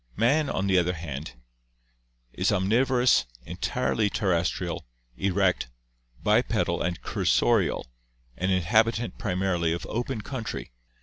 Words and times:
Man, 0.15 0.49
on 0.49 0.65
the 0.65 0.79
other 0.79 0.93
hand, 0.95 1.35
is 2.33 2.49
omnivo 2.49 2.89
rous, 2.97 3.27
entirely 3.45 4.09
terrestrial, 4.09 4.87
erect, 5.15 5.69
bipedal 6.23 6.81
and 6.81 6.99
cursorial, 7.03 7.85
an 8.35 8.49
inhabitant 8.49 9.19
primarily 9.19 9.73
of 9.73 9.85
open 9.85 10.21
country. 10.21 10.71